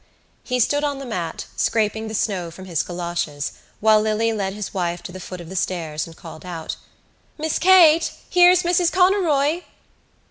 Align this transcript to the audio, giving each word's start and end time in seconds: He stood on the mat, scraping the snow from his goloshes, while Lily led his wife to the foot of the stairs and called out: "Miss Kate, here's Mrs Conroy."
He 0.43 0.59
stood 0.59 0.83
on 0.83 0.97
the 0.97 1.05
mat, 1.05 1.45
scraping 1.55 2.07
the 2.07 2.15
snow 2.15 2.49
from 2.49 2.65
his 2.65 2.81
goloshes, 2.81 3.51
while 3.79 4.01
Lily 4.01 4.33
led 4.33 4.55
his 4.55 4.73
wife 4.73 5.03
to 5.03 5.11
the 5.11 5.19
foot 5.19 5.39
of 5.39 5.47
the 5.47 5.55
stairs 5.55 6.07
and 6.07 6.17
called 6.17 6.43
out: 6.43 6.75
"Miss 7.37 7.59
Kate, 7.59 8.11
here's 8.27 8.63
Mrs 8.63 8.91
Conroy." 8.91 9.61